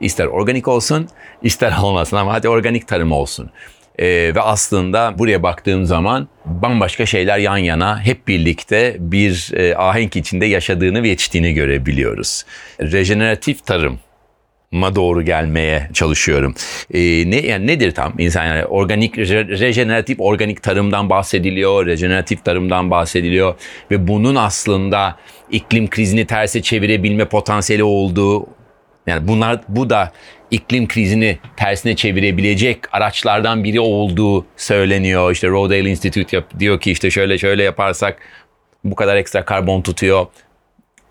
[0.00, 1.08] ister organik olsun
[1.42, 3.50] ister olmasın ama hadi organik tarım olsun.
[3.98, 10.16] E, ve aslında buraya baktığım zaman bambaşka şeyler yan yana hep birlikte bir e, ahenk
[10.16, 12.44] içinde yaşadığını ve yetiştiğini görebiliyoruz.
[12.80, 13.98] Rejeneratif tarım
[14.70, 16.54] ma doğru gelmeye çalışıyorum.
[16.94, 23.54] Ee, ne yani nedir tam insan yani organik rejeneratif organik tarımdan bahsediliyor, rejeneratif tarımdan bahsediliyor
[23.90, 25.16] ve bunun aslında
[25.50, 28.46] iklim krizini terse çevirebilme potansiyeli olduğu
[29.06, 30.12] yani bunlar bu da
[30.50, 35.32] iklim krizini tersine çevirebilecek araçlardan biri olduğu söyleniyor.
[35.32, 38.18] İşte Rodale Institute yap, diyor ki işte şöyle şöyle yaparsak
[38.84, 40.26] bu kadar ekstra karbon tutuyor.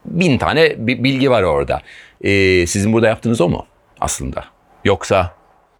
[0.06, 1.82] Bin tane bilgi var orada.
[2.22, 3.66] Ee, sizin burada yaptığınız o mu
[4.00, 4.46] aslında?
[4.86, 5.32] Yoksa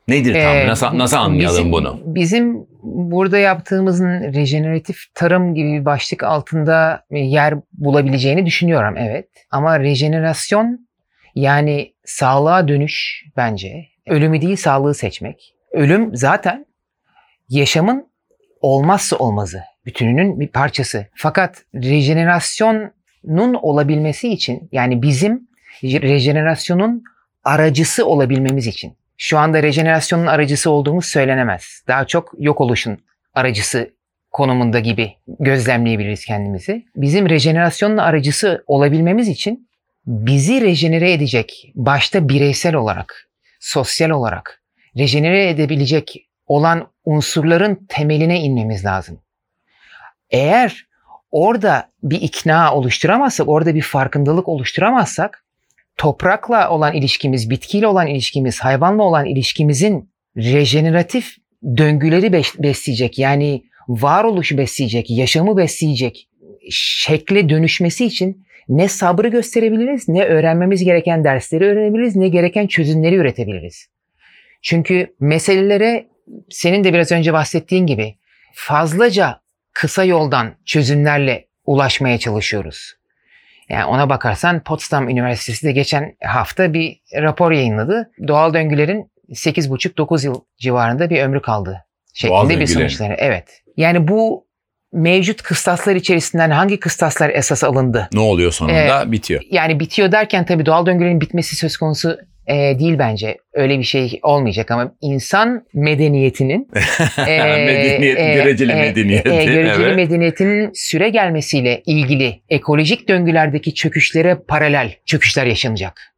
[0.08, 0.56] nedir tam?
[0.56, 2.00] Ee, nasıl, nasıl anlayalım bizim, bunu?
[2.06, 9.30] Bizim burada yaptığımızın rejeneratif tarım gibi bir başlık altında yer bulabileceğini düşünüyorum evet.
[9.52, 10.85] Ama rejenerasyon
[11.36, 15.56] yani sağlığa dönüş bence ölümü değil sağlığı seçmek.
[15.72, 16.66] Ölüm zaten
[17.50, 18.08] yaşamın
[18.62, 21.08] olmazsa olmazı, bütününün bir parçası.
[21.16, 25.48] Fakat rejenerasyonun olabilmesi için yani bizim
[25.84, 27.04] rejenerasyonun
[27.44, 31.84] aracısı olabilmemiz için şu anda rejenerasyonun aracısı olduğumuz söylenemez.
[31.88, 32.98] Daha çok yok oluşun
[33.34, 33.94] aracısı
[34.32, 36.86] konumunda gibi gözlemleyebiliriz kendimizi.
[36.96, 39.70] Bizim rejenerasyonun aracısı olabilmemiz için
[40.08, 44.62] bizi rejenere edecek başta bireysel olarak, sosyal olarak
[44.98, 49.20] rejenere edebilecek olan unsurların temeline inmemiz lazım.
[50.30, 50.86] Eğer
[51.32, 55.46] orada bir ikna oluşturamazsak, orada bir farkındalık oluşturamazsak
[55.98, 61.36] toprakla olan ilişkimiz, bitkiyle olan ilişkimiz, hayvanla olan ilişkimizin rejeneratif
[61.78, 66.30] döngüleri besleyecek yani varoluşu besleyecek, yaşamı besleyecek
[66.72, 73.88] şekle dönüşmesi için ne sabrı gösterebiliriz, ne öğrenmemiz gereken dersleri öğrenebiliriz, ne gereken çözümleri üretebiliriz.
[74.62, 76.08] Çünkü meselelere
[76.50, 78.16] senin de biraz önce bahsettiğin gibi
[78.54, 79.42] fazlaca
[79.74, 82.94] kısa yoldan çözümlerle ulaşmaya çalışıyoruz.
[83.70, 88.12] Yani ona bakarsan Potsdam Üniversitesi de geçen hafta bir rapor yayınladı.
[88.28, 93.16] Doğal döngülerin 8,5-9 yıl civarında bir ömrü kaldı şeklinde bir sonuçları.
[93.18, 93.64] Evet.
[93.78, 94.45] Yani bu
[94.96, 98.10] mevcut kıstaslar içerisinden hangi kıstaslar esas alındı?
[98.14, 99.04] Ne oluyor sonunda?
[99.04, 99.42] Ee, bitiyor.
[99.52, 103.38] Yani bitiyor derken tabii doğal döngülerin bitmesi söz konusu e, değil bence.
[103.54, 106.68] Öyle bir şey olmayacak ama insan medeniyetinin
[107.28, 109.30] e, Medeniyet, e, göreceli e, medeniyeti.
[109.30, 109.96] E, göreceli evet.
[109.96, 116.15] medeniyetinin süre gelmesiyle ilgili ekolojik döngülerdeki çöküşlere paralel çöküşler yaşanacak.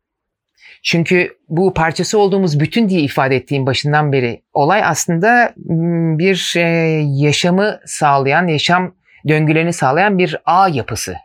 [0.88, 5.54] Çünkü bu parçası olduğumuz bütün diye ifade ettiğim başından beri olay aslında
[6.18, 6.62] bir e,
[7.06, 8.94] yaşamı sağlayan, yaşam
[9.28, 11.16] döngülerini sağlayan bir ağ yapısı.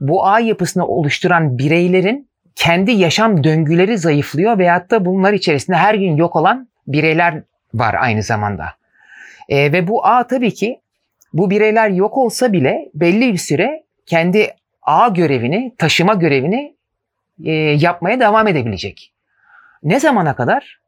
[0.00, 6.16] Bu ağ yapısını oluşturan bireylerin kendi yaşam döngüleri zayıflıyor veyahut da bunlar içerisinde her gün
[6.16, 7.42] yok olan bireyler
[7.74, 8.66] var aynı zamanda.
[9.48, 10.80] E, ve bu ağ tabii ki
[11.32, 16.75] bu bireyler yok olsa bile belli bir süre kendi ağ görevini, taşıma görevini
[17.44, 19.12] e, yapmaya devam edebilecek.
[19.82, 20.80] Ne zamana kadar?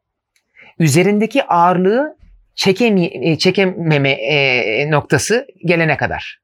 [0.79, 2.17] Üzerindeki ağırlığı
[2.55, 6.39] çekemi, e, çekememe e, noktası gelene kadar.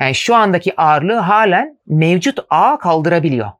[0.00, 3.50] Yani şu andaki ağırlığı halen mevcut ağ kaldırabiliyor.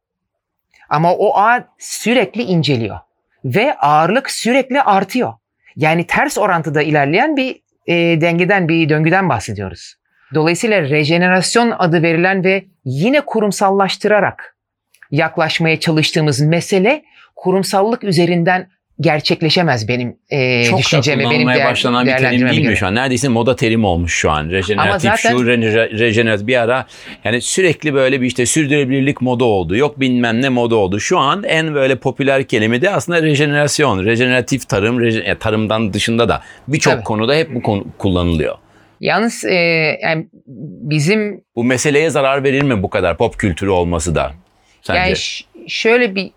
[0.88, 2.98] Ama o ağ sürekli inceliyor.
[3.44, 5.32] Ve ağırlık sürekli artıyor.
[5.76, 9.94] Yani ters orantıda ilerleyen bir e, dengeden, bir döngüden bahsediyoruz.
[10.34, 14.55] Dolayısıyla rejenerasyon adı verilen ve yine kurumsallaştırarak
[15.10, 17.02] yaklaşmaya çalıştığımız mesele
[17.36, 18.68] kurumsallık üzerinden
[19.00, 22.94] gerçekleşemez benim e, Çok düşüncem ve benim değer, başlanan bir terim değil mi şu an?
[22.94, 24.50] Neredeyse moda terim olmuş şu an.
[24.50, 26.86] Rejeneratif zaten- şu, reje- rejeneratif bir ara.
[27.24, 29.76] Yani sürekli böyle bir işte sürdürülebilirlik moda oldu.
[29.76, 31.00] Yok bilmem ne moda oldu.
[31.00, 34.04] Şu an en böyle popüler kelime de aslında rejenerasyon.
[34.04, 38.54] Rejeneratif tarım, reje- yani tarımdan dışında da birçok konuda hep bu konu kullanılıyor.
[39.00, 39.54] Yalnız e,
[40.02, 40.26] yani
[40.90, 44.32] bizim Bu meseleye zarar verir mi bu kadar pop kültürü olması da?
[44.86, 45.00] Sence?
[45.00, 46.30] yani ş- şöyle bir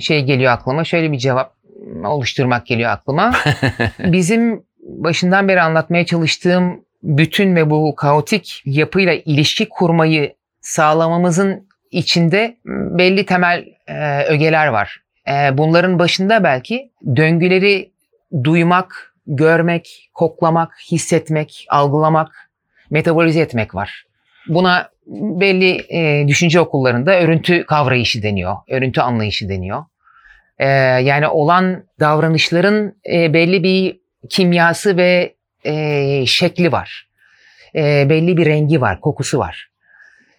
[0.00, 1.56] şey geliyor aklıma, şöyle bir cevap
[2.04, 3.32] oluşturmak geliyor aklıma.
[3.98, 13.26] bizim başından beri anlatmaya çalıştığım bütün ve bu kaotik yapıyla ilişki kurmayı sağlamamızın içinde belli
[13.26, 15.02] temel e, ögeler var.
[15.28, 17.92] E, bunların başında belki döngüleri
[18.44, 22.50] duymak, görmek, koklamak, hissetmek, algılamak,
[22.90, 24.06] metabolize etmek var.
[24.48, 24.90] Buna
[25.40, 29.84] belli e, düşünce okullarında örüntü kavrayışı deniyor, örüntü anlayışı deniyor.
[30.58, 37.08] E, yani olan davranışların e, belli bir kimyası ve e, şekli var.
[37.74, 39.70] E, belli bir rengi var, kokusu var.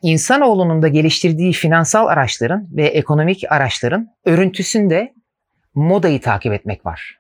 [0.02, 5.14] İnsanoğlunun da geliştirdiği finansal araçların ve ekonomik araçların örüntüsünde
[5.76, 7.18] modayı takip etmek var.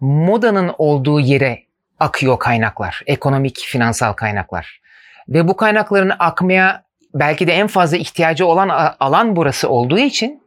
[0.00, 1.58] Modanın olduğu yere
[2.00, 4.80] akıyor kaynaklar, ekonomik, finansal kaynaklar.
[5.28, 6.82] Ve bu kaynakların akmaya
[7.14, 10.42] belki de en fazla ihtiyacı olan alan burası olduğu için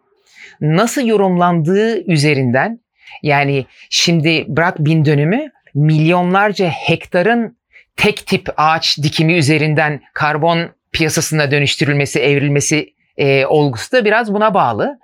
[0.62, 2.80] nasıl yorumlandığı üzerinden
[3.24, 7.58] yani şimdi bırak bin dönümü milyonlarca hektarın
[7.96, 15.00] tek tip ağaç dikimi üzerinden karbon piyasasına dönüştürülmesi, evrilmesi e, olgusu da biraz buna bağlı.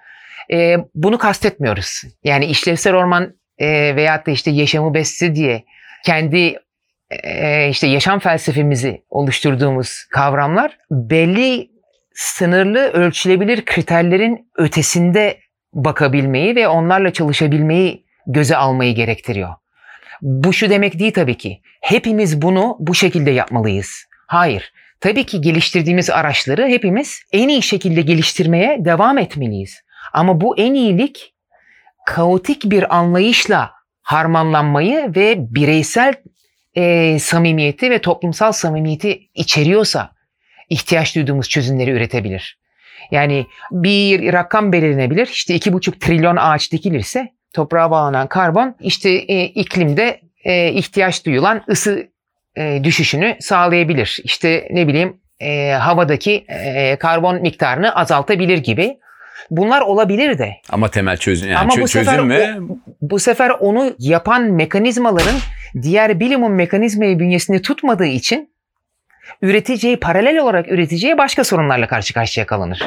[0.52, 2.02] E, bunu kastetmiyoruz.
[2.24, 5.64] Yani işlevsel orman e, veyahut da işte yaşamı besle diye
[6.06, 6.60] kendi
[7.24, 11.70] e, işte yaşam felsefemizi oluşturduğumuz kavramlar belli
[12.14, 15.38] sınırlı ölçülebilir kriterlerin ötesinde
[15.74, 19.50] bakabilmeyi ve onlarla çalışabilmeyi göze almayı gerektiriyor.
[20.22, 21.62] Bu şu demek değil tabii ki.
[21.82, 24.06] Hepimiz bunu bu şekilde yapmalıyız.
[24.28, 24.74] Hayır.
[25.00, 29.82] Tabii ki geliştirdiğimiz araçları hepimiz en iyi şekilde geliştirmeye devam etmeliyiz.
[30.14, 31.34] Ama bu en iyilik
[32.06, 36.14] kaotik bir anlayışla harmanlanmayı ve bireysel
[36.76, 40.12] e, samimiyeti ve toplumsal samimiyeti içeriyorsa
[40.70, 42.60] ihtiyaç duyduğumuz çözümleri üretebilir.
[43.12, 45.28] Yani bir rakam belirlenebilir.
[45.28, 51.64] İşte iki buçuk trilyon ağaç dikilirse toprağa bağlanan karbon işte e, iklimde e, ihtiyaç duyulan
[51.70, 52.08] ısı
[52.58, 54.20] e, düşüşünü sağlayabilir.
[54.24, 58.98] İşte ne bileyim e, havadaki e, karbon miktarını azaltabilir gibi.
[59.52, 60.52] Bunlar olabilir de.
[60.70, 62.56] Ama temel çözüm yani Ama çö- bu sefer çözüm ve
[63.02, 65.36] Bu sefer onu yapan mekanizmaların
[65.82, 68.50] diğer bilimin mekanizmayı bünyesinde tutmadığı için
[69.42, 72.80] üreteceği, paralel olarak üreteceği başka sorunlarla karşı karşıya kalınır.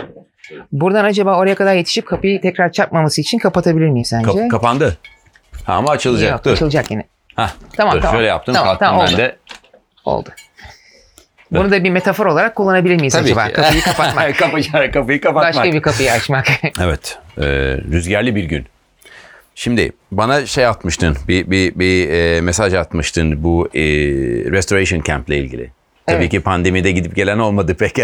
[0.72, 4.26] Buradan acaba oraya kadar yetişip kapıyı tekrar çarpmaması için kapatabilir miyim sence?
[4.26, 4.98] Kap- kapandı.
[5.64, 6.30] Ha, ama açılacak.
[6.32, 6.52] Yok, dur.
[6.52, 7.04] açılacak yine.
[7.36, 8.00] Hah, Tamam dur.
[8.00, 8.16] tamam.
[8.16, 9.18] Şöyle yaptım Tamam, kalktım tamam, ben oldu.
[9.18, 9.36] de.
[10.04, 10.30] Oldu.
[11.52, 13.46] Bunu da bir metafor olarak kullanabilir miyiz Tabii acaba?
[13.48, 13.52] ki.
[13.52, 14.36] Kapıyı kapatmak.
[14.38, 15.54] kapıyı, kapıyı kapatmak.
[15.54, 16.46] Başka bir kapıyı açmak.
[16.82, 17.18] Evet.
[17.38, 17.44] e,
[17.92, 18.66] rüzgarlı bir gün.
[19.54, 23.80] Şimdi bana şey atmıştın, bir, bir, bir e, mesaj atmıştın bu e,
[24.50, 25.70] restoration camp ile ilgili.
[26.06, 26.30] Tabii Evet.
[26.30, 27.98] ki pandemide gidip gelen olmadı pek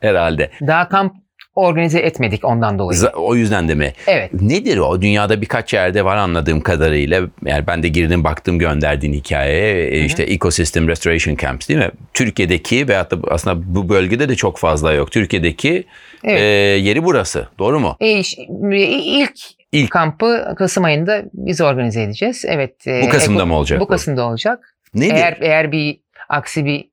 [0.00, 0.50] herhalde.
[0.66, 1.14] Daha kamp
[1.54, 3.00] organize etmedik ondan dolayı.
[3.16, 3.92] O yüzden de mi?
[4.06, 4.30] Evet.
[4.42, 5.02] Nedir o?
[5.02, 7.20] Dünyada birkaç yerde var anladığım kadarıyla.
[7.44, 9.86] Yani ben de girdim baktım gönderdiğin hikayeye.
[9.86, 11.90] E, işte Ecosystem Restoration Camps değil mi?
[12.14, 15.12] Türkiye'deki veyahut da aslında bu bölgede de çok fazla yok.
[15.12, 15.84] Türkiye'deki
[16.24, 16.40] Evet.
[16.40, 16.44] e,
[16.88, 17.48] yeri burası.
[17.58, 17.96] Doğru mu?
[18.00, 19.32] E, ş- ilk
[19.72, 19.90] İlk.
[19.90, 22.44] kampı Kasım ayında biz organize edeceğiz.
[22.48, 22.86] Evet.
[22.86, 23.88] e, Bu Kasım'da Eko- mı olacak Bu bu?
[23.88, 24.74] Kasım'da olacak.
[24.94, 25.14] Nedir?
[25.14, 26.84] Eğer eğer bir aksi bir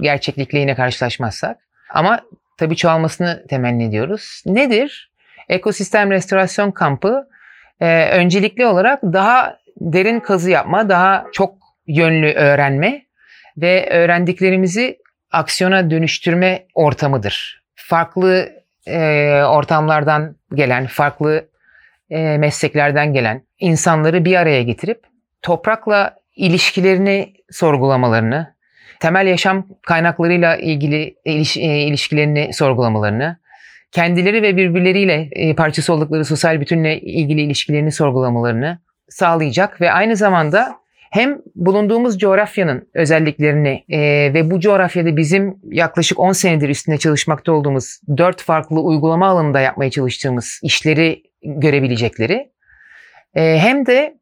[0.00, 1.56] gerçeklikle yine karşılaşmazsak.
[1.94, 2.20] Ama
[2.56, 4.42] tabii çoğalmasını temenni ediyoruz.
[4.46, 5.10] Nedir?
[5.48, 7.28] Ekosistem restorasyon kampı
[7.80, 11.54] e, öncelikli olarak daha derin kazı yapma, daha çok
[11.86, 13.02] yönlü öğrenme
[13.56, 14.98] ve öğrendiklerimizi
[15.32, 17.62] aksiyona dönüştürme ortamıdır.
[17.74, 18.48] Farklı
[18.86, 21.48] e, ortamlardan gelen, farklı
[22.10, 25.02] e, mesleklerden gelen insanları bir araya getirip
[25.42, 28.55] toprakla ilişkilerini sorgulamalarını,
[29.00, 33.36] temel yaşam kaynaklarıyla ilgili iliş- e, ilişkilerini sorgulamalarını,
[33.92, 38.78] kendileri ve birbirleriyle e, parçası oldukları sosyal bütünle ilgili ilişkilerini sorgulamalarını
[39.08, 40.76] sağlayacak ve aynı zamanda
[41.10, 43.98] hem bulunduğumuz coğrafyanın özelliklerini e,
[44.34, 49.90] ve bu coğrafyada bizim yaklaşık 10 senedir üstünde çalışmakta olduğumuz 4 farklı uygulama alanında yapmaya
[49.90, 52.50] çalıştığımız işleri görebilecekleri
[53.34, 54.16] e, hem de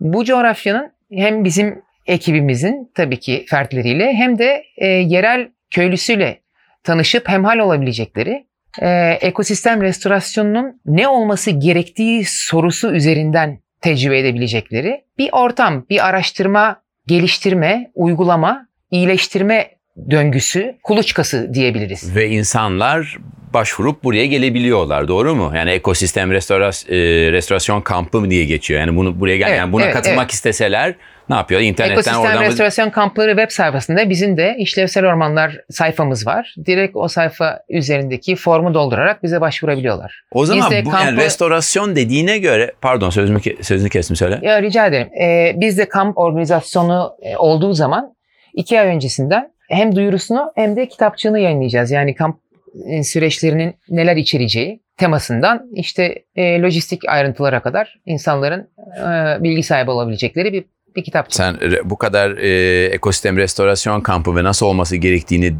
[0.00, 6.40] bu coğrafyanın hem bizim ekibimizin tabii ki fertleriyle hem de e, yerel köylüsüyle
[6.84, 8.46] tanışıp hemhal olabilecekleri
[8.82, 17.90] e, ekosistem restorasyonunun ne olması gerektiği sorusu üzerinden tecrübe edebilecekleri bir ortam, bir araştırma, geliştirme,
[17.94, 19.70] uygulama, iyileştirme
[20.10, 22.16] döngüsü, kuluçkası diyebiliriz.
[22.16, 23.16] Ve insanlar
[23.54, 25.52] başvurup buraya gelebiliyorlar doğru mu?
[25.56, 26.96] Yani ekosistem restoras, e,
[27.32, 28.80] restorasyon kampı mı diye geçiyor.
[28.80, 30.32] Yani bunu buraya gel Evet, yani buna evet, katılmak evet.
[30.32, 30.94] isteseler
[31.30, 31.60] ne yapıyor?
[31.60, 36.54] İnternetten Ekosistem oradan Restorasyon Kampları web sayfasında bizim de işlevsel ormanlar sayfamız var.
[36.66, 40.22] Direkt o sayfa üzerindeki formu doldurarak bize başvurabiliyorlar.
[40.32, 44.38] O zaman Biz de bu yani kampı- restorasyon dediğine göre pardon sözümü sözünü kestim söyle.
[44.42, 45.08] Ya rica ederim.
[45.20, 48.14] Ee, bizde kamp organizasyonu e, olduğu zaman
[48.54, 51.90] iki ay öncesinden hem duyurusunu hem de kitapçığını yayınlayacağız.
[51.90, 52.40] Yani kamp
[52.86, 60.52] e, süreçlerinin neler içereceği temasından işte e, lojistik ayrıntılara kadar insanların e, bilgi sahibi olabilecekleri
[60.52, 60.64] bir,
[60.98, 61.34] bir kitapçık.
[61.34, 65.56] Sen bu kadar e, ekosistem restorasyon kampı ve nasıl olması gerektiğini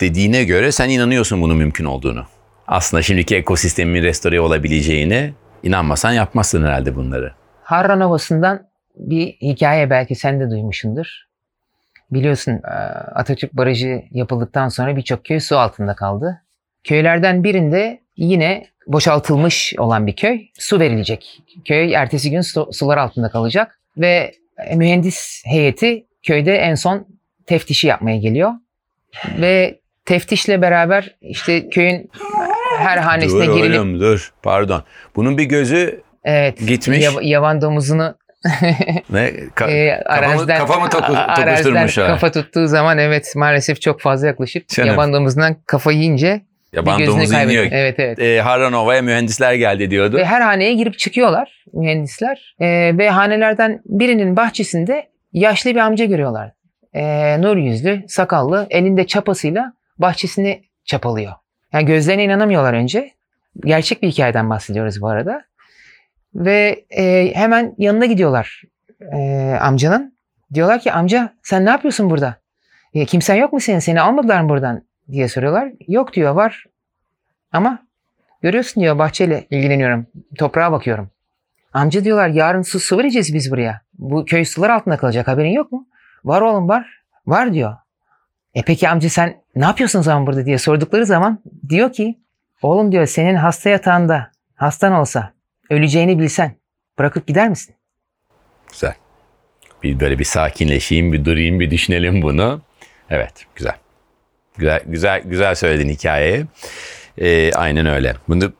[0.00, 2.24] dediğine göre sen inanıyorsun bunun mümkün olduğunu.
[2.66, 5.32] Aslında şimdiki ekosistemin restore olabileceğine
[5.62, 7.32] inanmasan yapmazsın herhalde bunları.
[7.62, 8.66] Harran Ovası'ndan
[8.96, 11.06] bir hikaye belki sen de duymuşsundur.
[12.10, 12.76] Biliyorsun e,
[13.14, 16.42] Atatürk Barajı yapıldıktan sonra birçok köy su altında kaldı.
[16.84, 21.42] Köylerden birinde yine boşaltılmış olan bir köy su verilecek.
[21.64, 24.32] Köy ertesi gün su- sular altında kalacak ve
[24.74, 27.06] mühendis heyeti köyde en son
[27.46, 28.50] teftişi yapmaya geliyor.
[29.40, 32.10] Ve teftişle beraber işte köyün
[32.78, 34.84] her hanesine dur girilip oğlum dur pardon.
[35.16, 37.04] Bunun bir gözü evet, Gitmiş.
[37.04, 38.16] yav- yaban domuzunu
[39.10, 39.28] ne?
[39.56, 41.46] Ka- e, araziden, kafamı toku- araziden
[41.86, 42.06] tokuşturmuş ha.
[42.06, 44.88] kafa tuttuğu zaman evet maalesef çok fazla yaklaşıp Canım.
[44.90, 46.40] yaban domuzundan kafa yiyince
[46.76, 47.68] Yaban domuzu iniyor.
[47.70, 48.18] Evet evet.
[48.18, 50.16] E, Harranova'ya mühendisler geldi diyordu.
[50.16, 52.56] Ve her haneye girip çıkıyorlar mühendisler.
[52.60, 56.52] Ee, ve hanelerden birinin bahçesinde yaşlı bir amca görüyorlar.
[56.94, 61.32] Ee, nur yüzlü, sakallı, elinde çapasıyla bahçesini çapalıyor.
[61.72, 63.10] Yani gözlerine inanamıyorlar önce.
[63.64, 65.42] Gerçek bir hikayeden bahsediyoruz bu arada.
[66.34, 68.62] Ve e, hemen yanına gidiyorlar
[69.12, 69.18] e,
[69.60, 70.16] amcanın.
[70.54, 72.36] Diyorlar ki amca sen ne yapıyorsun burada?
[72.94, 73.78] E, kimsen yok mu senin?
[73.78, 74.85] Seni almadılar mı buradan?
[75.12, 75.72] Diye soruyorlar.
[75.88, 76.64] Yok diyor var.
[77.52, 77.86] Ama
[78.42, 80.06] görüyorsun diyor bahçeyle ilgileniyorum.
[80.38, 81.10] Toprağa bakıyorum.
[81.72, 83.80] Amca diyorlar yarın su su vereceğiz biz buraya.
[83.98, 85.86] Bu köy sular altında kalacak haberin yok mu?
[86.24, 87.02] Var oğlum var.
[87.26, 87.76] Var diyor.
[88.54, 91.38] E peki amca sen ne yapıyorsun zaman burada diye sordukları zaman
[91.68, 92.18] diyor ki
[92.62, 95.32] oğlum diyor senin hasta yatağında hastan olsa
[95.70, 96.56] öleceğini bilsen
[96.98, 97.74] bırakıp gider misin?
[98.72, 98.94] Güzel.
[99.82, 102.62] Bir böyle bir sakinleşeyim, bir durayım, bir düşünelim bunu.
[103.10, 103.74] Evet, güzel.
[104.58, 106.44] Güzel, güzel, güzel söyledin hikayeyi.
[107.18, 108.14] Ee, aynen öyle.
[108.28, 108.52] Bunu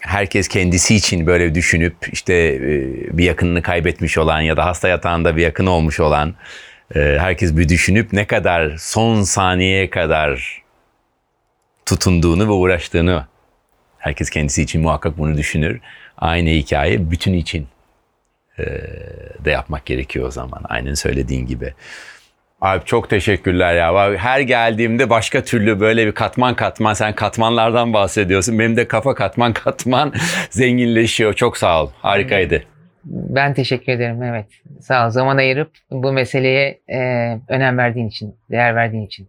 [0.00, 5.36] herkes kendisi için böyle düşünüp işte e, bir yakınını kaybetmiş olan ya da hasta yatağında
[5.36, 6.34] bir yakın olmuş olan
[6.94, 10.62] e, herkes bir düşünüp ne kadar son saniyeye kadar
[11.86, 13.26] tutunduğunu ve uğraştığını
[13.98, 15.80] herkes kendisi için muhakkak bunu düşünür.
[16.18, 17.68] Aynı hikaye bütün için
[19.44, 20.60] de yapmak gerekiyor o zaman.
[20.64, 21.74] Aynen söylediğin gibi.
[22.60, 24.14] Abi çok teşekkürler ya.
[24.16, 28.58] Her geldiğimde başka türlü böyle bir katman katman sen katmanlardan bahsediyorsun.
[28.58, 30.12] Benim de kafa katman katman
[30.50, 31.34] zenginleşiyor.
[31.34, 31.90] Çok sağ ol.
[32.02, 32.62] Harikaydı.
[33.04, 34.46] Ben teşekkür ederim evet.
[34.80, 36.98] Sağ ol zaman ayırıp bu meseleye e,
[37.48, 39.28] önem verdiğin için, değer verdiğin için.